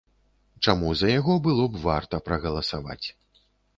Чаму 0.67 0.93
за 1.01 1.11
яго 1.19 1.35
было 1.47 1.67
б 1.73 1.81
варта 1.85 2.23
прагаласаваць. 2.31 3.03